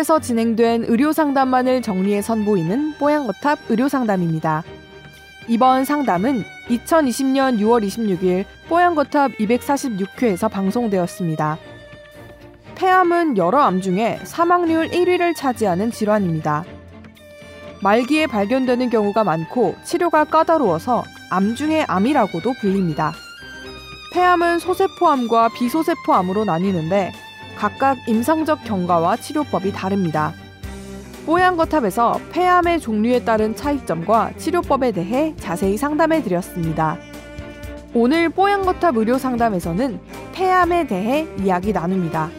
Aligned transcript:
뽀얀거탑에서 0.00 0.20
진행된 0.20 0.84
의료 0.88 1.12
상담만을 1.12 1.82
정리해 1.82 2.22
선보이는 2.22 2.94
뽀얀거탑 2.98 3.58
의료 3.68 3.88
상담입니다. 3.88 4.62
이번 5.48 5.84
상담은 5.84 6.44
2020년 6.68 7.58
6월 7.58 7.86
26일 7.86 8.44
뽀얀거탑 8.68 9.32
246회에서 9.32 10.50
방송되었습니다. 10.50 11.58
폐암은 12.76 13.36
여러 13.36 13.60
암 13.60 13.80
중에 13.80 14.20
사망률 14.24 14.88
1위를 14.90 15.34
차지하는 15.36 15.90
질환입니다. 15.90 16.64
말기에 17.82 18.26
발견되는 18.26 18.90
경우가 18.90 19.24
많고 19.24 19.76
치료가 19.84 20.24
까다로워서 20.24 21.04
암 21.30 21.54
중의 21.54 21.84
암이라고도 21.88 22.54
불립니다. 22.60 23.12
폐암은 24.14 24.60
소세포암과 24.60 25.50
비소세포암으로 25.50 26.44
나뉘는데 26.44 27.12
각각 27.60 27.98
임상적 28.08 28.64
경과와 28.64 29.18
치료법이 29.18 29.72
다릅니다. 29.72 30.32
뽀얀 31.26 31.58
거탑에서 31.58 32.18
폐암의 32.32 32.80
종류에 32.80 33.22
따른 33.22 33.54
차이점과 33.54 34.32
치료법에 34.38 34.92
대해 34.92 35.34
자세히 35.36 35.76
상담해 35.76 36.22
드렸습니다. 36.22 36.96
오늘 37.92 38.30
뽀얀 38.30 38.64
거탑 38.64 38.96
의료 38.96 39.18
상담에서는 39.18 40.00
폐암에 40.32 40.86
대해 40.86 41.28
이야기 41.38 41.74
나눕니다. 41.74 42.30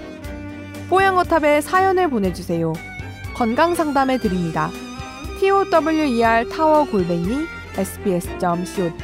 뽀얀 0.89 1.13
거탑에 1.13 1.61
사연을 1.61 2.09
보내주세요. 2.09 2.73
건강 3.35 3.75
상담해 3.75 4.17
드립니다. 4.17 4.71
tower 5.39 6.89
골뱅이 6.89 7.45
sbs.co.kr 7.77 9.01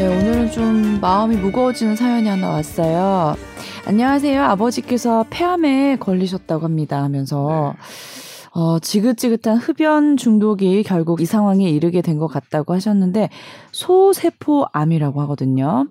네, 0.00 0.06
오늘은 0.06 0.50
좀 0.50 0.98
마음이 1.02 1.36
무거워지는 1.36 1.94
사연이 1.94 2.26
하나 2.26 2.48
왔어요. 2.48 3.34
안녕하세요. 3.84 4.42
아버지께서 4.44 5.26
폐암에 5.28 5.96
걸리셨다고 6.00 6.64
합니다 6.64 7.02
하면서 7.02 7.74
어, 8.52 8.78
지긋지긋한 8.78 9.58
흡연 9.58 10.16
중독이 10.16 10.84
결국 10.84 11.20
이 11.20 11.26
상황에 11.26 11.68
이르게 11.68 12.00
된 12.00 12.18
것 12.18 12.28
같다고 12.28 12.72
하셨는데 12.72 13.28
소세포암이라고 13.72 15.20
하거든요. 15.20 15.86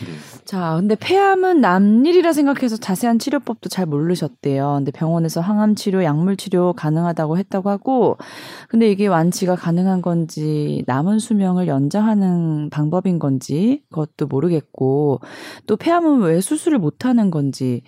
네. 0.00 0.22
자, 0.44 0.76
근데 0.78 0.94
폐암은 0.94 1.60
남일이라 1.60 2.32
생각해서 2.32 2.76
자세한 2.76 3.18
치료법도 3.18 3.68
잘 3.68 3.86
모르셨대요. 3.86 4.74
근데 4.78 4.90
병원에서 4.92 5.40
항암 5.40 5.74
치료, 5.74 6.04
약물 6.04 6.36
치료 6.36 6.72
가능하다고 6.72 7.36
했다고 7.38 7.68
하고, 7.70 8.16
근데 8.68 8.90
이게 8.90 9.06
완치가 9.08 9.56
가능한 9.56 10.02
건지, 10.02 10.84
남은 10.86 11.18
수명을 11.18 11.66
연장하는 11.68 12.70
방법인 12.70 13.18
건지, 13.18 13.82
그것도 13.90 14.26
모르겠고, 14.28 15.20
또 15.66 15.76
폐암은 15.76 16.20
왜 16.20 16.40
수술을 16.40 16.78
못 16.78 17.04
하는 17.04 17.30
건지, 17.30 17.82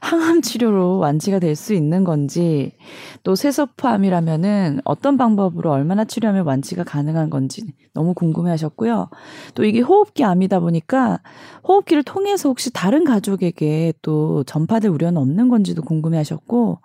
항암 0.00 0.42
치료로 0.42 0.98
완치가 0.98 1.38
될 1.38 1.52
수 1.56 1.74
있는 1.74 2.02
건지, 2.02 2.72
또 3.22 3.34
세서포암이라면은 3.34 4.80
어떤 4.84 5.16
방법으로 5.18 5.70
얼마나 5.70 6.04
치료하면 6.04 6.46
완치가 6.46 6.82
가능한 6.82 7.30
건지 7.30 7.62
너무 7.94 8.14
궁금해 8.14 8.50
하셨고요. 8.50 9.08
또 9.54 9.64
이게 9.64 9.80
호흡기 9.80 10.24
암이다 10.24 10.60
보니까 10.60 11.20
호흡기를 11.66 12.02
통해서 12.02 12.48
혹시 12.48 12.72
다른 12.72 13.04
가족에게 13.04 13.92
또 14.02 14.42
전파될 14.44 14.90
우려는 14.90 15.20
없는 15.20 15.48
건지도 15.48 15.82
궁금해 15.82 16.16
하셨고, 16.18 16.78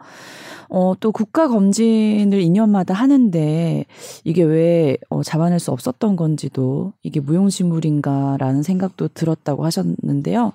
어, 0.69 0.93
또 0.99 1.11
국가 1.11 1.47
검진을 1.47 2.41
2년마다 2.41 2.93
하는데 2.93 3.85
이게 4.23 4.43
왜 4.43 4.97
어, 5.09 5.23
잡아낼 5.23 5.59
수 5.59 5.71
없었던 5.71 6.15
건지도 6.15 6.93
이게 7.03 7.19
무용지물인가라는 7.19 8.63
생각도 8.63 9.07
들었다고 9.09 9.65
하셨는데요. 9.65 10.53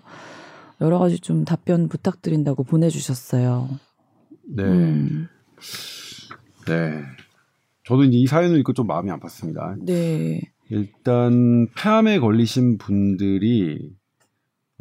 여러 0.81 0.99
가지 0.99 1.19
좀 1.21 1.45
답변 1.45 1.89
부탁드린다고 1.89 2.65
보내주셨어요. 2.65 3.69
네. 4.45 4.65
음. 4.65 5.29
네. 6.67 7.03
저도 7.85 8.05
이제 8.05 8.19
이 8.19 8.27
사연을 8.27 8.59
읽고 8.59 8.73
좀 8.75 8.87
마음이 8.87 9.11
아팠습니다. 9.11 9.77
네. 9.85 10.52
일단 10.73 11.69
폐암에 11.77 12.19
걸리신 12.19 12.79
분들이 12.79 13.93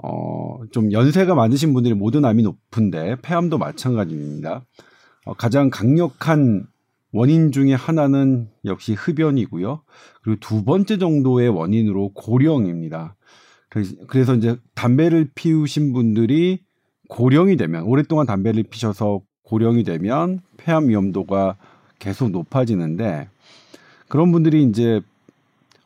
어, 0.02 0.62
좀 0.72 0.90
연세가 0.94 1.36
많으신 1.36 1.74
분들이 1.74 1.94
모든 1.94 2.24
암이 2.24 2.44
높은데 2.44 3.18
폐암도 3.22 3.58
마찬가지입니다. 3.58 4.66
어, 5.26 5.34
가장 5.34 5.70
강력한 5.70 6.66
원인 7.12 7.52
중에 7.52 7.74
하나는 7.74 8.48
역시 8.64 8.94
흡연이고요. 8.94 9.82
그리고 10.24 10.40
두 10.40 10.64
번째 10.64 10.98
정도의 10.98 11.50
원인으로 11.50 12.14
고령입니다. 12.14 13.18
그래서 14.08 14.36
이제 14.36 14.56
담배를 14.76 15.32
피우신 15.36 15.92
분들이 15.92 16.62
고령이 17.10 17.58
되면 17.58 17.84
오랫동안 17.84 18.26
담배를 18.26 18.64
피셔서 18.64 19.22
고령이 19.44 19.84
되면 19.84 20.40
폐암 20.56 20.88
위험도가 20.88 21.58
계속 22.00 22.32
높아지는데 22.32 23.28
그런 24.08 24.32
분들이 24.32 24.64
이제 24.64 25.02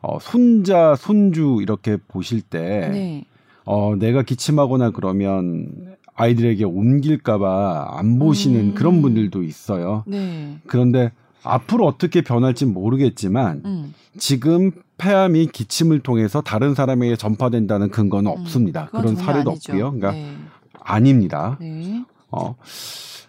어, 0.06 0.18
손자, 0.20 0.94
손주 0.94 1.58
이렇게 1.60 1.96
보실 1.96 2.40
때 2.40 2.88
네. 2.92 3.24
어, 3.64 3.96
내가 3.98 4.22
기침하거나 4.22 4.90
그러면 4.90 5.96
아이들에게 6.14 6.64
옮길까봐 6.64 7.88
안 7.98 8.20
보시는 8.20 8.60
음. 8.60 8.74
그런 8.74 9.02
분들도 9.02 9.42
있어요. 9.42 10.04
네. 10.06 10.58
그런데 10.68 11.10
앞으로 11.42 11.86
어떻게 11.86 12.22
변할지 12.22 12.66
모르겠지만 12.66 13.62
음. 13.64 13.94
지금 14.16 14.70
폐암이 14.98 15.48
기침을 15.48 16.00
통해서 16.00 16.40
다른 16.40 16.74
사람에게 16.74 17.16
전파된다는 17.16 17.90
근거는 17.90 18.30
음. 18.30 18.40
없습니다. 18.40 18.88
그런 18.92 19.16
사례도 19.16 19.50
아니죠. 19.50 19.72
없고요. 19.72 19.92
그러니까 19.92 20.12
네. 20.12 20.36
아닙니다. 20.80 21.58
네. 21.60 22.04
어, 22.30 22.54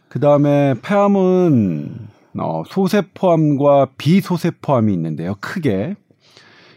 그 0.10 0.20
다음에 0.20 0.76
폐암은 0.84 2.08
어, 2.38 2.62
소세포암과 2.68 3.88
비소세포암이 3.98 4.94
있는데요. 4.94 5.36
크게 5.42 5.96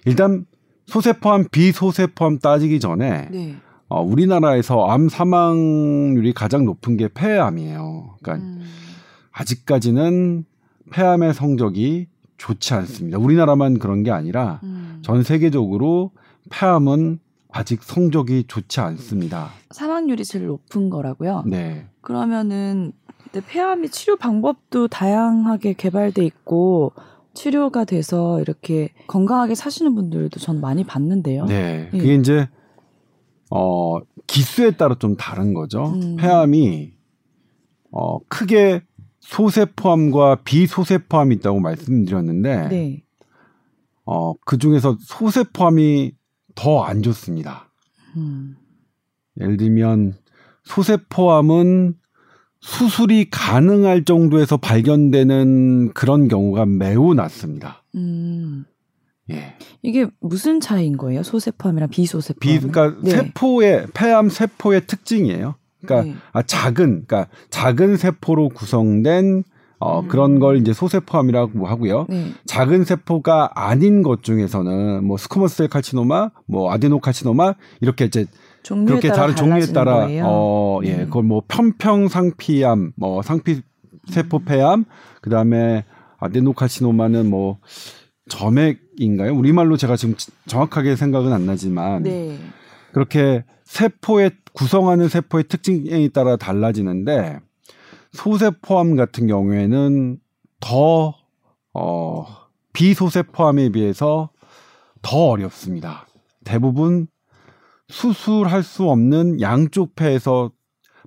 일단 0.05 0.47
소세포암, 0.87 1.47
비소세포암 1.51 2.39
따지기 2.39 2.81
전에 2.81 3.29
네. 3.31 3.57
어, 3.89 4.03
우리나라에서 4.03 4.87
암 4.87 5.09
사망률이 5.09 6.33
가장 6.33 6.65
높은 6.65 6.97
게 6.97 7.09
폐암이에요. 7.09 8.17
그러니까 8.23 8.47
음. 8.47 8.65
아직까지는 9.33 10.45
폐암의 10.93 11.35
성적이 11.35 12.09
좋지 12.39 12.75
않습니다. 12.75 13.19
우리나라만 13.19 13.79
그런 13.79 14.03
게 14.03 14.11
아니라 14.11 14.61
음. 14.63 15.01
전 15.03 15.23
세계적으로 15.23 16.13
폐암은 16.51 17.21
아직 17.53 17.83
성적이 17.83 18.45
좋지 18.47 18.81
않습니다. 18.81 19.51
사망률이 19.71 20.25
제일 20.25 20.47
높은 20.47 20.89
거라고요? 20.89 21.45
네. 21.47 21.87
그러면은 22.01 22.93
폐암이 23.33 23.91
치료 23.91 24.17
방법도 24.17 24.89
다양하게 24.89 25.75
개발돼 25.75 26.25
있고 26.25 26.93
치료가 27.35 27.85
돼서 27.85 28.41
이렇게 28.41 28.91
건강하게 29.07 29.55
사시는 29.55 29.95
분들도 29.95 30.41
전 30.41 30.61
많이 30.61 30.85
봤는데요. 30.85 31.47
네. 31.47 31.89
예. 31.93 31.99
그게 31.99 32.15
이제 32.15 32.49
어 33.51 33.99
기수에 34.27 34.73
따라 34.73 34.97
좀 34.99 35.17
다른 35.17 35.55
거죠. 35.55 35.93
음. 35.93 36.17
폐암이 36.17 36.93
어 37.93 38.19
크게 38.29 38.83
소세포암과 39.21 40.43
비소세포암이 40.45 41.37
있다고 41.37 41.61
말씀드렸는데 41.61 42.69
네. 42.69 43.05
어그 44.05 44.59
중에서 44.59 44.97
소세포암이 45.01 46.13
더 46.55 46.83
안 46.85 47.03
좋습니다. 47.03 47.71
음. 48.17 48.57
예를 49.41 49.57
들면 49.57 50.15
소세포암은 50.65 51.95
수술이 52.61 53.31
가능할 53.31 54.05
정도에서 54.05 54.57
발견되는 54.57 55.93
그런 55.95 56.29
경우가 56.29 56.67
매우 56.67 57.15
낮습니다. 57.15 57.83
음. 57.95 58.65
예. 59.31 59.55
이게 59.83 60.07
무슨 60.21 60.61
차이인 60.61 60.97
거예요? 60.97 61.23
소세포암이랑 61.23 61.89
비소세포암? 61.89 62.41
비, 62.41 62.59
그러니까 62.59 63.01
네. 63.03 63.11
세포의 63.11 63.87
폐암 63.95 64.29
세포의 64.29 64.87
특징이에요. 64.87 65.55
그러니까 65.81 66.13
네. 66.13 66.17
아, 66.33 66.43
작은, 66.43 67.07
그러니까 67.07 67.29
작은 67.49 67.97
세포로 67.97 68.51
구성된 68.51 69.45
어, 69.79 70.01
음. 70.01 70.09
그런 70.09 70.39
걸 70.41 70.59
이제 70.59 70.75
소세포암이라고 70.75 71.67
하고요. 71.67 72.07
네. 72.11 72.33
작은 72.45 72.85
세포가 72.85 73.53
아닌 73.55 74.03
것 74.03 74.23
중에서는 74.23 75.03
뭐 75.05 75.17
squamous 75.17 75.57
cell 75.57 75.69
carcinoma, 75.69 76.31
뭐 76.47 76.71
adenocarcinoma 76.71 77.55
이렇게 77.81 78.05
이제 78.05 78.27
그렇게 78.67 79.09
다른 79.09 79.35
종류에 79.35 79.67
따라 79.73 80.07
거예요? 80.07 80.25
어, 80.27 80.81
예, 80.85 80.95
음. 80.95 81.05
그걸 81.07 81.25
뭐 81.25 81.43
편평상피암, 81.49 82.93
뭐 82.97 83.23
상피 83.23 83.63
세포폐암, 84.09 84.85
그다음에 85.23 85.85
adenocarcinoma는 86.19 87.29
뭐 87.29 87.59
점액인가요? 88.29 89.35
우리말로 89.35 89.77
제가 89.77 89.97
지금 89.97 90.15
정확하게 90.47 90.97
생각은 90.97 91.33
안 91.33 91.47
나지만 91.47 92.03
네. 92.03 92.39
그렇게 92.93 93.45
세포의 93.65 94.33
구성하는 94.53 95.09
세포의 95.09 95.45
특징에 95.45 96.09
따라 96.09 96.37
달라지는데 96.37 97.41
소세포암 98.13 98.97
같은 98.97 99.27
경우에는 99.27 100.19
더 100.61 101.15
어, 101.73 102.27
비소세포암에 102.73 103.71
비해서 103.71 104.31
더 105.03 105.29
어렵습니다. 105.29 106.07
대부분 106.45 107.07
수술할 107.91 108.63
수 108.63 108.89
없는 108.89 109.41
양쪽 109.41 109.95
폐에서 109.95 110.51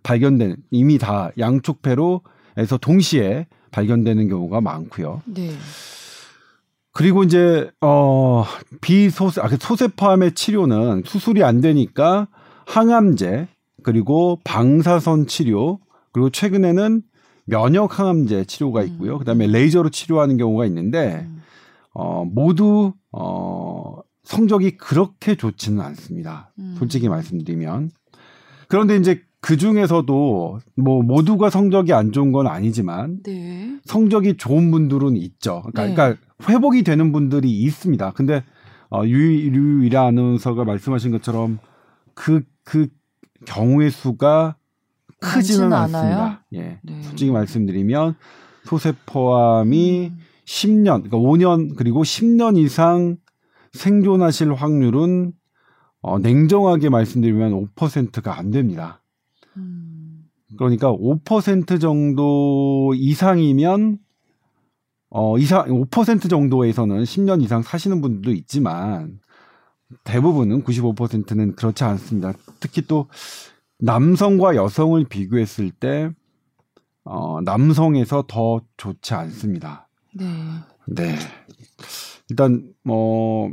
발견된 0.03 0.57
이미 0.71 0.97
다 0.97 1.31
양쪽 1.37 1.81
폐로 1.81 2.21
에서 2.55 2.77
동시에 2.77 3.47
발견되는 3.71 4.29
경우가 4.29 4.61
많고요. 4.61 5.21
네. 5.25 5.51
그리고 6.91 7.23
이제 7.23 7.71
어 7.81 8.45
비소세 8.81 9.41
아, 9.41 9.47
그 9.47 9.57
소세포암의 9.59 10.35
치료는 10.35 11.03
수술이 11.05 11.43
안 11.43 11.61
되니까 11.61 12.27
항암제 12.67 13.47
그리고 13.81 14.39
방사선 14.43 15.25
치료 15.25 15.79
그리고 16.11 16.29
최근에는 16.29 17.01
면역 17.45 17.99
항암제 17.99 18.45
치료가 18.45 18.81
음. 18.81 18.87
있고요. 18.87 19.17
그다음에 19.17 19.47
레이저로 19.47 19.89
치료하는 19.89 20.37
경우가 20.37 20.65
있는데 20.67 21.25
음. 21.27 21.41
어 21.93 22.23
모두 22.25 22.93
어 23.11 23.99
성적이 24.23 24.77
그렇게 24.77 25.35
좋지는 25.35 25.81
않습니다. 25.81 26.51
음. 26.59 26.75
솔직히 26.77 27.09
말씀드리면. 27.09 27.91
그런데 28.67 28.95
이제 28.95 29.21
그 29.41 29.57
중에서도 29.57 30.59
뭐 30.77 31.03
모두가 31.03 31.49
성적이 31.49 31.93
안 31.93 32.13
좋은 32.13 32.31
건 32.31 32.47
아니지만 32.47 33.19
네. 33.23 33.77
성적이 33.83 34.37
좋은 34.37 34.71
분들은 34.71 35.17
있죠. 35.17 35.63
그러니까, 35.73 35.83
네. 35.83 36.15
그러니까 36.15 36.49
회복이 36.49 36.83
되는 36.83 37.11
분들이 37.11 37.51
있습니다. 37.51 38.11
근데 38.11 38.43
어, 38.89 39.03
유유이라 39.05 40.05
아나운서가 40.07 40.63
말씀하신 40.63 41.11
것처럼 41.11 41.59
그그 42.13 42.43
그 42.63 42.87
경우의 43.45 43.91
수가 43.91 44.55
크지는 45.19 45.73
않습니다. 45.73 46.45
예. 46.53 46.79
네. 46.81 47.01
솔직히 47.01 47.31
말씀드리면 47.31 48.15
소세포암이 48.63 50.07
음. 50.07 50.19
10년, 50.45 51.03
그러니까 51.03 51.17
5년 51.17 51.75
그리고 51.75 52.03
10년 52.03 52.57
이상 52.57 53.17
생존하실 53.73 54.53
확률은 54.53 55.33
어, 56.01 56.19
냉정하게 56.19 56.89
말씀드리면 56.89 57.69
5%가 57.75 58.37
안 58.37 58.51
됩니다. 58.51 59.01
음. 59.57 60.25
그러니까 60.57 60.91
5% 60.91 61.79
정도 61.79 62.93
이상이면 62.95 63.99
어 65.09 65.37
이상 65.37 65.65
5% 65.65 66.29
정도에서는 66.29 67.03
10년 67.03 67.41
이상 67.43 67.61
사시는 67.61 68.01
분들도 68.01 68.31
있지만 68.31 69.19
대부분은 70.03 70.63
95%는 70.63 71.55
그렇지 71.55 71.83
않습니다. 71.83 72.33
특히 72.59 72.81
또 72.81 73.07
남성과 73.79 74.55
여성을 74.55 75.03
비교했을 75.05 75.71
때 75.71 76.09
어, 77.03 77.41
남성에서 77.41 78.25
더 78.27 78.61
좋지 78.77 79.13
않습니다. 79.13 79.87
네. 80.13 80.25
네. 80.87 81.15
일단 82.33 82.73
뭐 82.83 83.51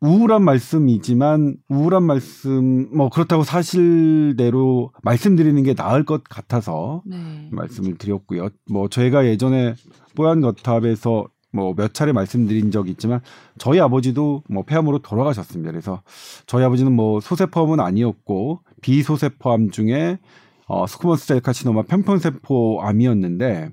우울한 0.00 0.42
말씀이지만 0.44 1.56
우울한 1.68 2.04
말씀 2.04 2.88
뭐 2.96 3.10
그렇다고 3.10 3.42
사실대로 3.42 4.92
말씀드리는 5.02 5.60
게 5.64 5.74
나을 5.74 6.04
것 6.04 6.22
같아서 6.24 7.02
네. 7.04 7.16
말씀을 7.50 7.98
드렸고요. 7.98 8.48
뭐 8.70 8.88
저희가 8.88 9.26
예전에 9.26 9.74
뽀얀 10.14 10.40
거탑에서 10.40 11.26
뭐 11.52 11.74
몇 11.74 11.92
차례 11.92 12.12
말씀드린 12.12 12.70
적이 12.70 12.92
있지만 12.92 13.20
저희 13.58 13.80
아버지도 13.80 14.44
뭐 14.48 14.62
폐암으로 14.62 15.00
돌아가셨습니다. 15.00 15.72
그래서 15.72 16.02
저희 16.46 16.64
아버지는 16.64 16.92
뭐 16.92 17.20
소세포암은 17.20 17.80
아니었고 17.80 18.60
비소세포암 18.82 19.70
중에 19.70 20.18
어 20.66 20.86
squamous 20.86 21.26
cell 21.26 21.40
carcinoma 21.40 21.82
편평세포암이었는데 21.82 23.70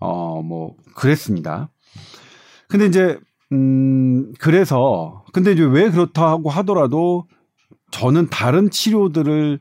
어 0.00 0.40
뭐 0.42 0.74
그랬습니다. 0.96 1.70
근데 2.68 2.86
이제 2.86 3.18
음, 3.52 4.32
그래서, 4.38 5.24
근데 5.32 5.52
이제 5.52 5.62
왜 5.62 5.90
그렇다고 5.90 6.50
하더라도 6.50 7.26
저는 7.90 8.28
다른 8.30 8.70
치료들을 8.70 9.60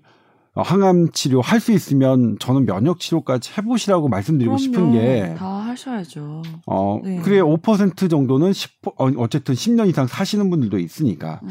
항암 0.56 1.12
치료 1.12 1.42
할 1.42 1.60
수 1.60 1.72
있으면 1.72 2.38
저는 2.40 2.66
면역 2.66 3.00
치료까지 3.00 3.52
해보시라고 3.58 4.08
말씀드리고 4.08 4.56
그럼요. 4.56 4.64
싶은 4.64 4.92
게. 4.94 5.36
다 5.36 5.48
하셔야죠. 5.48 6.42
어, 6.68 7.00
네. 7.04 7.22
그래, 7.22 7.40
5% 7.42 8.10
정도는 8.10 8.54
10, 8.54 8.72
어, 8.98 9.08
어쨌든 9.18 9.54
10년 9.56 9.88
이상 9.90 10.08
사시는 10.08 10.50
분들도 10.50 10.78
있으니까. 10.80 11.40
음. 11.44 11.50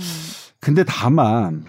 근데 0.60 0.84
다만, 0.84 1.64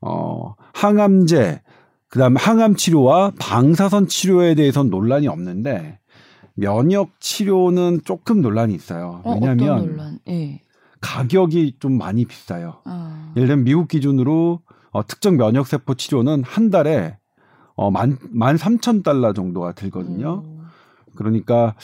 어, 0.00 0.54
항암제, 0.74 1.62
그 2.08 2.18
다음에 2.18 2.40
항암 2.40 2.74
치료와 2.76 3.32
방사선 3.38 4.08
치료에 4.08 4.54
대해서는 4.54 4.90
논란이 4.90 5.28
없는데, 5.28 5.99
면역 6.60 7.18
치료는 7.20 8.02
조금 8.04 8.42
논란이 8.42 8.74
있어요. 8.74 9.22
어, 9.24 9.34
왜냐하면? 9.34 10.18
예. 10.28 10.60
가격이 11.00 11.76
좀 11.80 11.96
많이 11.96 12.26
비싸요. 12.26 12.82
아. 12.84 13.32
예를 13.36 13.48
들면 13.48 13.64
미국 13.64 13.88
기준으로 13.88 14.60
어, 14.90 15.06
특정 15.06 15.36
면역 15.36 15.66
세포 15.66 15.94
치료는 15.94 16.42
한 16.44 16.70
달에 16.70 17.16
어, 17.74 17.90
만, 17.90 18.18
만 18.30 18.58
삼천 18.58 19.02
달러 19.02 19.32
정도가 19.32 19.72
들거든요. 19.72 20.42
오. 20.44 20.60
그러니까 21.16 21.74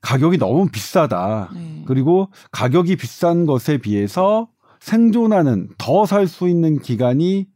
가격이 0.00 0.38
너무 0.38 0.68
비싸다. 0.68 1.50
네. 1.54 1.84
그리고 1.86 2.28
가격이 2.50 2.96
비싼 2.96 3.44
것에 3.46 3.76
비해서 3.78 4.48
생존하는 4.80 5.68
더 5.78 6.06
살 6.06 6.26
수 6.26 6.48
있는 6.48 6.78
기간이 6.80 7.46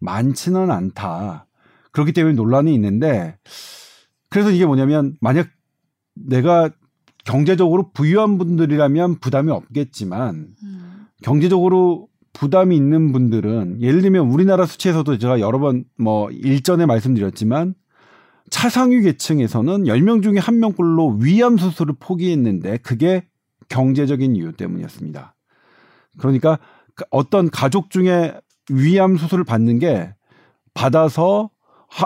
많지는 0.00 0.70
않다. 0.70 1.46
그렇기 1.92 2.12
때문에 2.12 2.34
논란이 2.34 2.72
있는데 2.74 3.36
그래서 4.28 4.50
이게 4.50 4.66
뭐냐면 4.66 5.16
만약 5.20 5.48
내가 6.26 6.70
경제적으로 7.24 7.90
부유한 7.92 8.38
분들이라면 8.38 9.20
부담이 9.20 9.50
없겠지만 9.50 10.54
음. 10.62 11.06
경제적으로 11.22 12.08
부담이 12.32 12.76
있는 12.76 13.12
분들은 13.12 13.82
예를 13.82 14.00
들면 14.02 14.28
우리나라 14.28 14.64
수치에서도 14.66 15.18
제가 15.18 15.40
여러 15.40 15.58
번 15.58 15.84
뭐 15.98 16.30
일전에 16.30 16.86
말씀드렸지만 16.86 17.74
차상위 18.50 19.02
계층에서는 19.02 19.84
10명 19.84 20.22
중에 20.22 20.34
1명꼴로 20.34 21.22
위암 21.22 21.58
수술을 21.58 21.96
포기했는데 22.00 22.78
그게 22.78 23.26
경제적인 23.68 24.36
이유 24.36 24.52
때문이었습니다. 24.52 25.34
그러니까 26.18 26.58
어떤 27.10 27.50
가족 27.50 27.90
중에 27.90 28.34
위암 28.70 29.16
수술을 29.16 29.44
받는 29.44 29.78
게 29.80 30.14
받아서 30.74 31.50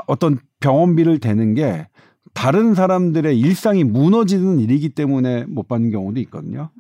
어떤 0.07 0.39
병원비를 0.61 1.19
대는 1.19 1.55
게 1.55 1.89
다른 2.35 2.75
사람들의 2.75 3.39
일상이 3.39 3.85
무너지는 3.85 4.59
일이기 4.59 4.91
때문에 4.91 5.45
못 5.45 5.69
받는 5.69 5.91
경우도 5.91 6.21
있거든요. 6.21 6.71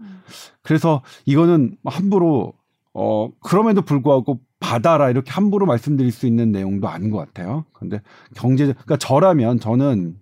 그래서 0.63 1.03
이거는 1.25 1.77
함부로 1.85 2.55
어 2.95 3.31
그럼에도 3.41 3.83
불구하고 3.83 4.41
받아라 4.61 5.11
이렇게 5.11 5.31
함부로 5.31 5.67
말씀드릴 5.67 6.13
수 6.13 6.27
있는 6.27 6.53
내용도 6.53 6.89
아닌 6.89 7.11
것 7.11 7.19
같아요. 7.19 7.65
근데 7.73 8.01
경제 8.35 8.65
그러니까 8.67 8.97
저라면 8.97 9.61
저는 9.61 10.17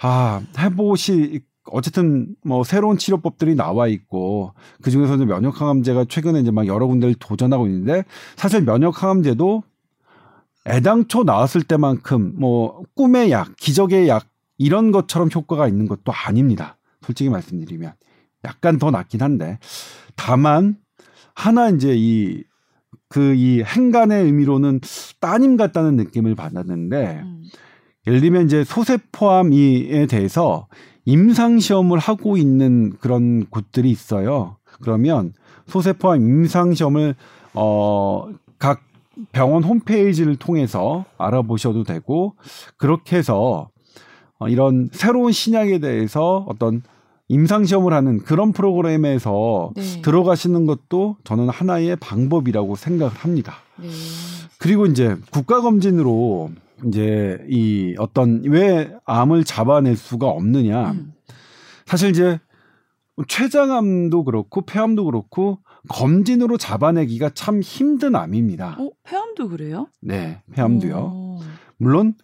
아 0.00 0.40
해보시 0.58 1.42
어쨌든 1.70 2.34
뭐 2.44 2.64
새로운 2.64 2.98
치료법들이 2.98 3.54
나와 3.54 3.86
있고 3.86 4.54
그 4.82 4.90
중에서는 4.90 5.26
면역 5.26 5.60
항암제가 5.60 6.06
최근에 6.08 6.40
이제 6.40 6.50
막 6.50 6.66
여러 6.66 6.86
군데를 6.86 7.14
도전하고 7.14 7.66
있는데 7.66 8.04
사실 8.36 8.64
면역 8.64 9.02
항암제도 9.02 9.62
애당초 10.66 11.24
나왔을 11.24 11.62
때만큼 11.62 12.34
뭐 12.36 12.82
꿈의 12.94 13.30
약, 13.30 13.56
기적의 13.56 14.08
약 14.08 14.26
이런 14.58 14.92
것처럼 14.92 15.28
효과가 15.34 15.68
있는 15.68 15.86
것도 15.86 16.12
아닙니다. 16.12 16.78
솔직히 17.02 17.30
말씀드리면 17.30 17.92
약간 18.44 18.78
더 18.78 18.90
낫긴 18.90 19.22
한데 19.22 19.58
다만 20.16 20.76
하나 21.34 21.68
이제 21.68 21.94
이 21.96 22.44
그이 23.08 23.62
행간의 23.62 24.24
의미로는 24.24 24.80
따님 25.20 25.56
같다는 25.56 25.96
느낌을 25.96 26.34
받았는데 26.34 27.20
음. 27.22 27.42
예를 28.06 28.20
들면 28.20 28.46
이제 28.46 28.64
소세포암에 28.64 30.06
대해서 30.06 30.66
임상 31.04 31.58
시험을 31.58 31.98
하고 31.98 32.36
있는 32.36 32.92
그런 33.00 33.46
곳들이 33.46 33.90
있어요. 33.90 34.56
그러면 34.80 35.32
소세포암 35.66 36.20
임상 36.20 36.74
시험을 36.74 37.14
어각 37.52 38.82
병원 39.32 39.62
홈페이지를 39.62 40.36
통해서 40.36 41.04
알아보셔도 41.18 41.84
되고 41.84 42.34
그렇게 42.76 43.16
해서 43.16 43.38
어, 43.40 43.71
이런 44.48 44.88
새로운 44.92 45.32
신약에 45.32 45.78
대해서 45.78 46.44
어떤 46.48 46.82
임상 47.28 47.64
시험을 47.64 47.92
하는 47.92 48.18
그런 48.20 48.52
프로그램에서 48.52 49.72
네. 49.74 50.02
들어가시는 50.02 50.66
것도 50.66 51.16
저는 51.24 51.48
하나의 51.48 51.96
방법이라고 51.96 52.76
생각을 52.76 53.12
합니다. 53.12 53.54
네. 53.80 53.88
그리고 54.58 54.86
이제 54.86 55.16
국가 55.30 55.60
검진으로 55.60 56.50
이제 56.86 57.38
이 57.48 57.94
어떤 57.98 58.42
왜 58.44 58.92
암을 59.04 59.44
잡아낼 59.44 59.96
수가 59.96 60.28
없느냐. 60.28 60.92
음. 60.92 61.14
사실 61.86 62.10
이제 62.10 62.38
췌장암도 63.26 64.24
그렇고 64.24 64.62
폐암도 64.62 65.04
그렇고 65.04 65.58
검진으로 65.88 66.58
잡아내기가 66.58 67.30
참 67.30 67.60
힘든 67.60 68.14
암입니다. 68.14 68.76
어, 68.78 68.90
폐암도 69.04 69.48
그래요? 69.48 69.88
네, 70.00 70.42
폐암도요. 70.52 70.96
오. 70.96 71.40
물론 71.76 72.14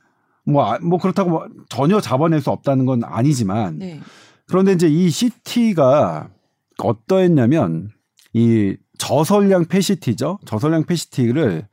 뭐, 0.49 0.65
아, 0.65 0.79
뭐 0.81 0.99
그렇다고 0.99 1.31
뭐 1.31 1.49
전혀 1.69 2.01
잡아낼 2.01 2.41
수 2.41 2.51
없다는 2.51 2.87
건 2.87 3.03
아니지만 3.05 3.79
네. 3.79 4.01
그런데 4.47 4.73
이제 4.73 4.89
이 4.89 5.11
CT가 5.11 6.31
어떠했냐면 6.79 7.91
이 8.33 8.77
저선량 8.97 9.67
폐CT죠. 9.67 10.39
저선량 10.47 10.85
폐CT를 10.85 11.69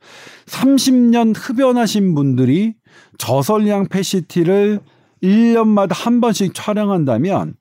30년 0.46 1.34
흡연하신 1.34 2.14
분들이 2.14 2.74
저선량 3.18 3.88
폐CT를 3.88 4.80
1년마다 5.22 5.92
한 5.94 6.20
번씩 6.20 6.52
촬영한다면 6.54 7.54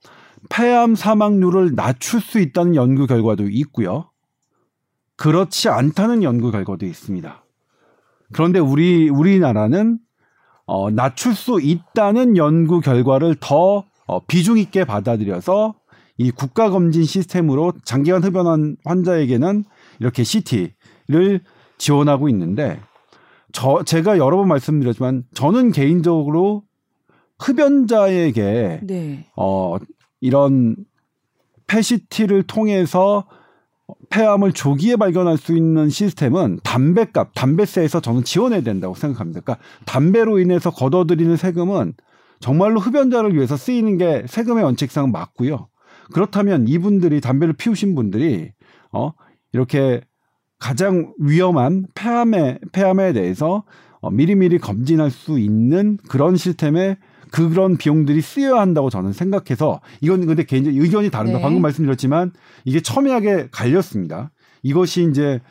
폐암 0.49 0.95
사망률을 0.95 1.75
낮출 1.75 2.19
수 2.19 2.39
있다는 2.39 2.75
연구 2.75 3.07
결과도 3.07 3.47
있고요. 3.49 4.11
그렇지 5.15 5.69
않다는 5.69 6.23
연구 6.23 6.51
결과도 6.51 6.85
있습니다. 6.85 7.43
그런데 8.33 8.59
우리 8.59 9.09
우리나라는 9.09 9.99
어, 10.65 10.89
낮출 10.89 11.35
수 11.35 11.59
있다는 11.61 12.37
연구 12.37 12.81
결과를 12.81 13.35
더 13.39 13.83
어, 14.07 14.19
비중 14.25 14.57
있게 14.57 14.83
받아들여서 14.85 15.75
이 16.17 16.31
국가 16.31 16.69
검진 16.69 17.03
시스템으로 17.03 17.73
장기간 17.83 18.23
흡연한 18.23 18.77
환자에게는 18.85 19.65
이렇게 19.99 20.23
CT를 20.23 21.41
지원하고 21.77 22.29
있는데 22.29 22.79
저 23.51 23.83
제가 23.83 24.17
여러 24.17 24.37
번 24.37 24.47
말씀드렸지만 24.47 25.23
저는 25.33 25.71
개인적으로 25.71 26.63
흡연자에게 27.39 28.81
네. 28.83 29.25
어 29.35 29.77
이런 30.21 30.75
패시티를 31.67 32.43
통해서 32.43 33.27
폐암을 34.09 34.53
조기에 34.53 34.95
발견할 34.95 35.37
수 35.37 35.55
있는 35.55 35.89
시스템은 35.89 36.59
담배값, 36.63 37.31
담배세에서 37.35 37.99
저는 37.99 38.23
지원해야 38.23 38.61
된다고 38.61 38.95
생각합니다. 38.95 39.41
그러니까 39.41 39.63
담배로 39.85 40.39
인해서 40.39 40.71
걷어들이는 40.71 41.37
세금은 41.37 41.93
정말로 42.39 42.79
흡연자를 42.79 43.35
위해서 43.35 43.57
쓰이는 43.57 43.97
게 43.97 44.25
세금의 44.27 44.63
원칙상 44.63 45.11
맞고요. 45.11 45.67
그렇다면 46.13 46.67
이분들이 46.67 47.21
담배를 47.21 47.53
피우신 47.53 47.95
분들이 47.95 48.51
어 48.91 49.11
이렇게 49.53 50.01
가장 50.59 51.13
위험한 51.19 51.87
폐암에 51.95 52.59
폐암에 52.71 53.13
대해서 53.13 53.63
어, 54.01 54.11
미리미리 54.11 54.59
검진할 54.59 55.09
수 55.09 55.39
있는 55.39 55.97
그런 56.09 56.35
시스템에 56.35 56.97
그런 57.31 57.77
비용들이 57.77 58.21
쓰여야 58.21 58.59
한다고 58.59 58.89
저는 58.89 59.13
생각해서 59.13 59.81
이건 60.01 60.25
근데 60.25 60.43
개인적 60.43 60.73
의견이 60.75 61.09
다른다. 61.09 61.37
네. 61.37 61.41
방금 61.41 61.61
말씀드렸지만 61.61 62.31
이게 62.65 62.81
첨예하게 62.81 63.49
갈렸습니다. 63.51 64.31
이것이 64.63 65.07
이제 65.09 65.41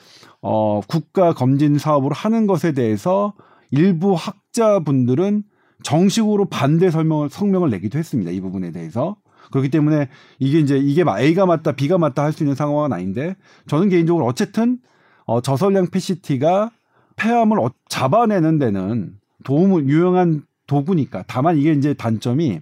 어 0.41 0.81
국가 0.87 1.33
검진 1.33 1.79
사업을 1.79 2.13
하는 2.13 2.47
것에 2.47 2.73
대해서 2.73 3.35
일부 3.71 4.15
학자분들은 4.15 5.45
정식으로 5.83 6.47
반대 6.47 6.91
설명을 6.91 7.29
성명을 7.31 7.71
내기도 7.71 7.99
했습니다. 7.99 8.31
이 8.31 8.41
부분에 8.41 8.73
대해서. 8.73 9.17
그렇기 9.51 9.69
때문에 9.71 10.09
이게 10.39 10.59
이제 10.59 10.79
이게 10.79 11.05
A가 11.07 11.45
맞다, 11.47 11.73
B가 11.73 11.99
맞다 11.99 12.25
할 12.25 12.33
수 12.33 12.43
있는 12.43 12.55
상황은 12.55 12.93
아닌데 12.93 13.37
저는 13.69 13.91
개인적으로 13.91 14.25
어쨌든 14.25 14.79
어 15.27 15.41
저설량 15.41 15.91
PCT가 15.91 16.71
폐암을 17.17 17.61
어, 17.61 17.71
잡아내는 17.89 18.59
데는 18.59 19.15
도움을 19.45 19.87
유용한 19.89 20.43
도구니까. 20.67 21.25
다만 21.27 21.57
이게 21.59 21.73
이제 21.73 21.95
단점이 21.95 22.61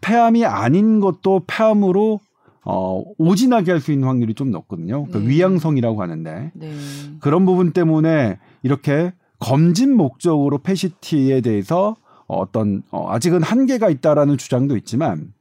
폐암이 0.00 0.44
아닌 0.44 1.00
것도 1.00 1.42
폐암으로 1.46 2.20
어, 2.64 3.02
오진하게 3.18 3.72
할 3.72 3.80
수 3.80 3.92
있는 3.92 4.06
확률이 4.06 4.34
좀 4.34 4.50
높거든요. 4.50 5.06
그 5.06 5.18
네. 5.18 5.24
그 5.24 5.28
위양성이라고 5.28 6.02
하는데 6.02 6.52
네. 6.54 6.72
그런 7.20 7.46
부분 7.46 7.72
때문에 7.72 8.38
이렇게 8.62 9.12
검진 9.38 9.96
목적으로 9.96 10.58
패시티에 10.58 11.40
대해서 11.40 11.96
어떤 12.26 12.82
어, 12.90 13.10
아직은 13.10 13.42
한계가 13.42 13.88
있다라는 13.88 14.36
주장도 14.36 14.76
있지만 14.76 15.32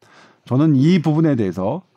저는 0.45 0.75
이 0.75 0.99
부분에 1.01 1.35
대해서 1.35 1.81
어, 1.81 1.88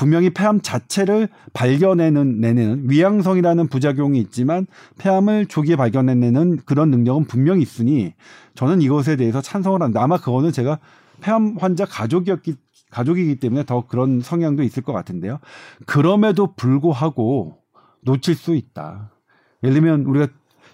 분명히 0.00 0.30
폐암 0.30 0.62
자체를 0.62 1.28
발견해는 1.52 2.40
내는 2.40 2.84
위양성이라는 2.88 3.68
부작용이 3.68 4.18
있지만 4.20 4.66
폐암을 4.96 5.44
조기에 5.44 5.76
발견해내는 5.76 6.60
그런 6.64 6.90
능력은 6.90 7.26
분명히 7.26 7.60
있으니 7.60 8.14
저는 8.54 8.80
이것에 8.80 9.16
대해서 9.16 9.42
찬성을 9.42 9.82
한다. 9.82 10.02
아마 10.02 10.16
그거는 10.16 10.52
제가 10.52 10.78
폐암 11.20 11.58
환자 11.60 11.84
가족이었기 11.84 12.54
가족이기 12.90 13.40
때문에 13.40 13.66
더 13.66 13.86
그런 13.86 14.22
성향도 14.22 14.62
있을 14.62 14.82
것 14.82 14.94
같은데요. 14.94 15.38
그럼에도 15.84 16.54
불구하고 16.54 17.58
놓칠 18.00 18.36
수 18.36 18.54
있다. 18.54 19.10
예를 19.62 19.74
들면 19.74 20.04
우리가 20.06 20.28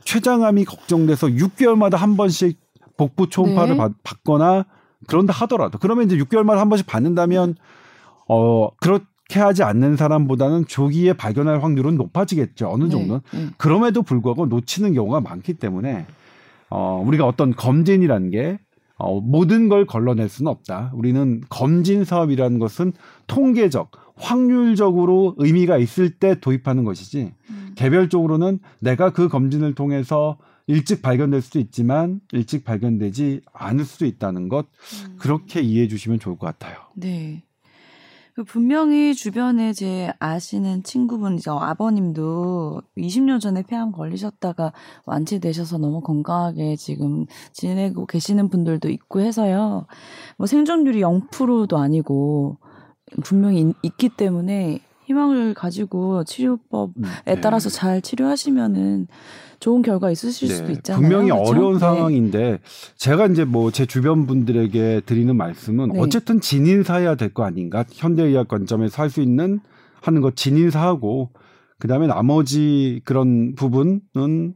췌장암이 0.04 0.66
걱정돼서 0.66 1.26
6개월마다 1.26 1.96
한 1.96 2.16
번씩 2.16 2.60
복부 2.96 3.28
초음파를 3.28 3.72
네. 3.72 3.76
받, 3.76 3.92
받거나 4.04 4.66
그런다 5.08 5.32
하더라도 5.32 5.78
그러면 5.78 6.04
이제 6.04 6.16
6개월마다 6.16 6.58
한 6.58 6.68
번씩 6.68 6.86
받는다면 6.86 7.56
어 8.28 8.70
그렇게 8.76 9.15
하지 9.34 9.62
않는 9.62 9.96
사람보다는 9.96 10.66
조기에 10.66 11.14
발견할 11.14 11.62
확률은 11.62 11.96
높아지겠죠 11.96 12.70
어느 12.70 12.84
네, 12.84 12.90
정도는 12.90 13.20
네, 13.32 13.38
네. 13.38 13.50
그럼에도 13.58 14.02
불구하고 14.02 14.46
놓치는 14.46 14.94
경우가 14.94 15.20
많기 15.20 15.54
때문에 15.54 16.06
어 16.70 17.02
우리가 17.04 17.26
어떤 17.26 17.54
검진이라는 17.54 18.30
게 18.30 18.58
어, 18.98 19.20
모든 19.20 19.68
걸 19.68 19.86
걸러낼 19.86 20.28
수는 20.28 20.50
없다. 20.50 20.92
우리는 20.94 21.42
검진 21.48 22.04
사업이라는 22.04 22.58
것은 22.58 22.92
통계적, 23.26 23.90
확률적으로 24.16 25.34
의미가 25.36 25.76
있을 25.76 26.10
때 26.10 26.40
도입하는 26.40 26.84
것이지, 26.84 27.32
음. 27.50 27.72
개별적으로는 27.74 28.58
내가 28.80 29.12
그 29.12 29.28
검진을 29.28 29.74
통해서 29.74 30.38
일찍 30.66 31.02
발견될 31.02 31.42
수도 31.42 31.60
있지만 31.60 32.20
일찍 32.32 32.64
발견되지 32.64 33.42
않을 33.52 33.84
수도 33.84 34.06
있다는 34.06 34.48
것 34.48 34.66
음. 35.06 35.16
그렇게 35.18 35.60
이해해 35.60 35.86
주시면 35.86 36.18
좋을 36.18 36.38
것 36.38 36.46
같아요. 36.46 36.78
네. 36.94 37.42
그 38.36 38.44
분명히 38.44 39.14
주변에 39.14 39.72
제 39.72 40.12
아시는 40.18 40.82
친구분 40.82 41.36
이제 41.36 41.50
아버님도 41.50 42.82
20년 42.98 43.40
전에 43.40 43.62
폐암 43.62 43.92
걸리셨다가 43.92 44.74
완치되셔서 45.06 45.78
너무 45.78 46.02
건강하게 46.02 46.76
지금 46.76 47.24
지내고 47.54 48.04
계시는 48.04 48.50
분들도 48.50 48.90
있고 48.90 49.20
해서요. 49.20 49.86
뭐 50.36 50.46
생존율이 50.46 51.00
0%도 51.00 51.78
아니고 51.78 52.58
분명히 53.24 53.72
있기 53.82 54.10
때문에 54.10 54.80
희망을 55.06 55.54
가지고 55.54 56.24
치료법에 56.24 56.92
음, 56.98 57.04
네. 57.24 57.40
따라서 57.40 57.68
잘 57.68 58.02
치료하시면은 58.02 59.06
좋은 59.60 59.82
결과 59.82 60.10
있으실 60.10 60.48
네. 60.48 60.54
수도 60.54 60.72
있잖아요. 60.72 61.00
분명히 61.00 61.30
그렇죠? 61.30 61.50
어려운 61.50 61.72
네. 61.74 61.78
상황인데 61.78 62.58
제가 62.96 63.26
이제 63.26 63.44
뭐 63.44 63.70
제 63.70 63.86
주변 63.86 64.26
분들에게 64.26 65.02
드리는 65.06 65.34
말씀은 65.36 65.92
네. 65.92 66.00
어쨌든 66.00 66.40
진인사해야 66.40 67.14
될 67.14 67.32
거 67.32 67.44
아닌가? 67.44 67.84
현대의학 67.90 68.48
관점에서 68.48 69.02
할 69.02 69.10
수 69.10 69.20
있는 69.22 69.60
하는 70.02 70.20
거 70.20 70.30
진인사하고 70.30 71.30
그다음에 71.78 72.06
나머지 72.06 73.00
그런 73.04 73.54
부분은 73.54 74.54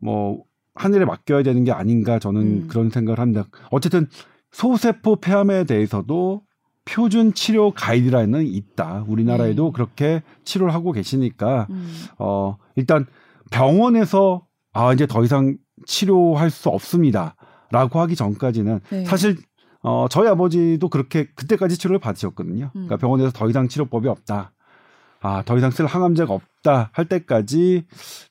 뭐 0.00 0.44
하늘에 0.74 1.04
맡겨야 1.04 1.42
되는 1.42 1.64
게 1.64 1.72
아닌가 1.72 2.18
저는 2.18 2.40
음. 2.40 2.66
그런 2.68 2.90
생각을 2.90 3.18
합니다. 3.18 3.44
어쨌든 3.70 4.08
소세포 4.52 5.16
폐암에 5.16 5.64
대해서도 5.64 6.42
표준 6.84 7.34
치료 7.34 7.72
가이드라인은 7.72 8.46
있다. 8.46 9.04
우리나라에도 9.06 9.68
음. 9.68 9.72
그렇게 9.72 10.22
치료를 10.44 10.74
하고 10.74 10.92
계시니까 10.92 11.66
음. 11.70 11.92
어 12.18 12.56
일단 12.76 13.06
병원에서 13.50 14.46
아 14.72 14.92
이제 14.92 15.06
더 15.06 15.22
이상 15.24 15.56
치료할 15.86 16.50
수 16.50 16.68
없습니다라고 16.68 18.00
하기 18.00 18.16
전까지는 18.16 18.80
네. 18.90 19.04
사실 19.04 19.36
어 19.82 20.06
저희 20.10 20.28
아버지도 20.28 20.88
그렇게 20.88 21.28
그때까지 21.34 21.78
치료를 21.78 21.98
받으셨거든요. 22.00 22.66
음. 22.66 22.70
그러니까 22.72 22.96
병원에서 22.96 23.30
더 23.32 23.48
이상 23.48 23.68
치료법이 23.68 24.08
없다. 24.08 24.52
아, 25.22 25.42
더 25.44 25.56
이상 25.58 25.70
쓸 25.70 25.86
항암제가 25.86 26.32
없다 26.32 26.90
할 26.92 27.04
때까지 27.04 27.84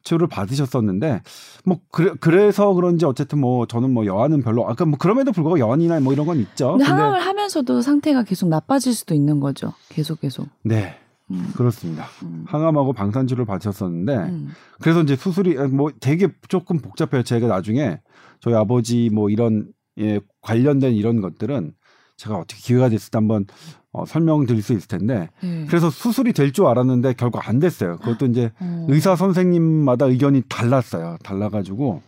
치료를 0.04 0.28
받으셨었는데 0.28 1.22
뭐 1.66 1.80
그래, 1.92 2.14
그래서 2.20 2.74
그런지 2.74 3.06
어쨌든 3.06 3.40
뭐 3.40 3.68
저는 3.68 3.94
뭐 3.94 4.06
여한은 4.06 4.42
별로 4.42 4.68
아까 4.68 4.86
뭐 4.86 4.98
그럼에도 4.98 5.32
불구하고 5.32 5.60
여한이나 5.60 6.00
뭐 6.00 6.14
이런 6.14 6.26
건 6.26 6.40
있죠. 6.40 6.72
근데, 6.72 6.86
근데 6.86 7.02
항암을 7.02 7.20
하면서도 7.22 7.82
상태가 7.82 8.24
계속 8.24 8.50
나빠질 8.50 8.94
수도 8.94 9.14
있는 9.14 9.40
거죠. 9.40 9.74
계속 9.90 10.22
계속. 10.22 10.48
네. 10.64 10.98
음. 11.32 11.52
그렇습니다. 11.56 12.06
음. 12.24 12.44
항암하고 12.48 12.94
방산치료를 12.94 13.46
받으셨었는데 13.46 14.16
음. 14.16 14.50
그래서 14.82 15.04
이제 15.04 15.16
수술이 15.16 15.56
뭐 15.68 15.92
되게 16.00 16.28
조금 16.48 16.80
복잡해요. 16.80 17.22
제가 17.22 17.48
나중에 17.48 18.00
저희 18.40 18.56
아버지 18.56 19.10
뭐 19.14 19.30
이런 19.30 19.68
예, 20.00 20.20
관련된 20.42 20.94
이런 20.94 21.22
것들은 21.22 21.74
제가 22.18 22.36
어떻게 22.38 22.60
기회가 22.62 22.90
됐을 22.90 23.12
때 23.12 23.18
한번 23.18 23.46
어, 23.92 24.06
설명드릴 24.06 24.62
수 24.62 24.74
있을 24.74 24.88
텐데 24.88 25.30
음. 25.44 25.66
그래서 25.68 25.90
수술이 25.90 26.34
될 26.34 26.52
줄 26.52 26.66
알았는데 26.68 27.14
결국 27.14 27.48
안 27.48 27.60
됐어요. 27.60 27.98
그것도 27.98 28.28
이제 28.28 28.52
음. 28.62 28.86
의사 28.90 29.16
선생님마다 29.16 30.06
의견이 30.06 30.44
달랐어요. 30.48 31.18
달라가지고 31.24 32.02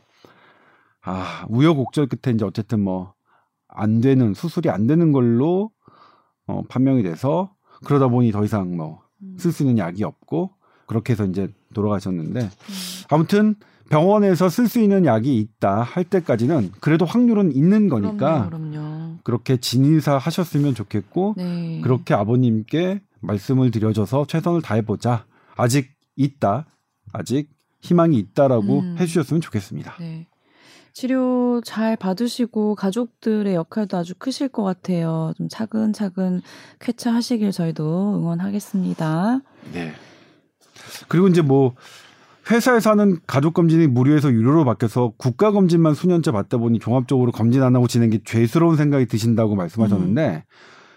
아 1.04 1.46
우여곡절 1.50 2.08
끝에 2.08 2.34
이제 2.36 2.46
어쨌든 2.46 2.82
뭐 2.82 3.14
안 3.74 4.02
되는 4.02 4.34
수술이 4.34 4.70
안 4.70 4.86
되는 4.86 5.14
걸로 5.14 5.72
어, 6.46 6.62
판명이 6.68 7.04
돼서 7.04 7.54
그러다 7.86 8.10
보니 8.10 8.32
더 8.34 8.44
이상 8.44 8.76
뭐 8.76 9.00
쓸 9.40 9.52
수 9.54 9.64
있는 9.64 9.78
약이 9.78 10.04
없고 10.04 10.50
그렇게 10.88 11.14
해서 11.14 11.26
이제 11.26 11.48
돌아가셨는데 11.74 12.50
아무튼 13.10 13.56
병원에서 13.90 14.50
쓸 14.50 14.68
수 14.68 14.80
있는 14.82 15.06
약이 15.06 15.38
있다 15.38 15.84
할 15.84 16.04
때까지는 16.04 16.72
그래도 16.82 17.06
확률은 17.06 17.56
있는 17.56 17.88
거니까 17.88 18.50
그럼요, 18.50 18.70
그럼요. 18.72 19.01
그렇게 19.24 19.58
진인사 19.58 20.18
하셨으면 20.18 20.76
좋겠고 20.76 21.36
네. 21.38 21.82
그렇게 21.82 22.14
아버님께 22.14 23.02
말씀을 23.22 23.72
드려줘서 23.72 24.26
최선을 24.28 24.62
다해보자. 24.62 25.26
아직 25.56 25.92
있다. 26.16 26.66
아직 27.14 27.50
희망이 27.82 28.18
있다라고 28.18 28.80
음. 28.80 28.96
해주셨으면 29.00 29.42
좋겠습니다. 29.42 29.96
네. 30.00 30.28
치료 30.94 31.62
잘 31.64 31.96
받으시고 31.96 32.76
가족들의 32.76 33.54
역할도 33.56 33.98
아주 33.98 34.14
크실 34.18 34.50
것 34.50 34.64
같아요. 34.64 35.34
좀 35.38 35.48
차근차근 35.50 36.42
쾌차하시길 36.80 37.52
저희도 37.52 38.18
응원하겠습니다. 38.18 39.40
네. 39.74 39.94
그리고 41.08 41.28
이제 41.28 41.42
뭐 41.42 41.76
회사에서 42.50 42.92
하는 42.92 43.18
가족 43.28 43.54
검진이 43.54 43.88
무료에서 43.88 44.32
유료로 44.32 44.66
바뀌어서 44.66 45.14
국가 45.18 45.52
검진만 45.52 45.94
수년째 45.94 46.32
받다 46.32 46.58
보니 46.58 46.80
종합적으로 46.80 47.32
검진 47.32 47.62
안 47.62 47.76
하고 47.76 47.88
지낸 47.88 48.10
게 48.10 48.20
죄스러운 48.24 48.78
생각이 48.78 49.06
드신다고 49.06 49.56
말씀하셨는데 49.56 50.28
음. 50.28 50.42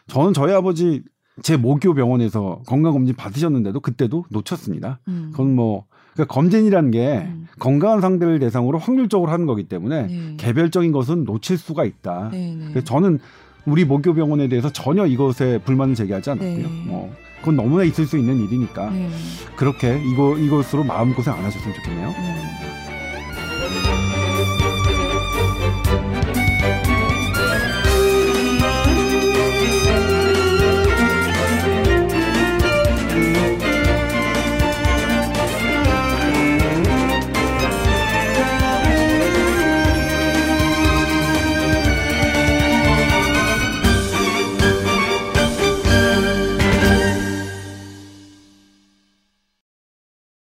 저는 0.07 0.33
저희 0.33 0.53
아버지 0.55 1.03
제 1.43 1.57
모교 1.57 1.95
병원에서 1.95 2.63
건강 2.67 2.93
검진 2.93 3.15
받으셨는데도 3.17 3.81
그때도 3.81 4.25
놓쳤습니다. 4.31 5.01
음. 5.09 5.29
그건 5.33 5.55
뭐 5.55 5.85
그러니까 6.15 6.33
검진이라는 6.33 6.91
게 6.93 7.19
음. 7.27 7.47
건강한 7.59 8.01
상대를 8.01 8.39
대상으로 8.39 8.79
확률적으로 8.79 9.31
하는 9.31 9.47
거기 9.47 9.65
때문에 9.65 10.07
네. 10.07 10.35
개별적인 10.39 10.93
것은 10.93 11.25
놓칠 11.25 11.59
수가 11.59 11.85
있다. 11.85 12.31
네, 12.33 12.55
네. 12.57 12.67
그래서 12.71 12.85
저는 12.85 13.19
우리 13.67 13.85
모교 13.85 14.15
병원에 14.15 14.49
대해서 14.49 14.71
전혀 14.71 15.07
이것에 15.07 15.59
불만을 15.59 15.95
제기하지 15.95 16.31
않았고요. 16.31 16.69
네. 16.69 16.85
뭐 16.87 17.13
그건 17.45 17.57
너무나 17.57 17.85
있을 17.85 18.07
수 18.07 18.17
있는 18.17 18.43
일이니까 18.43 18.89
네. 18.89 19.11
그렇게 19.55 20.01
이거 20.03 20.39
이것으로 20.39 20.83
마음 20.83 21.15
고생 21.15 21.35
안 21.35 21.45
하셨으면 21.45 21.75
좋겠네요. 21.75 22.09
네. 22.09 22.84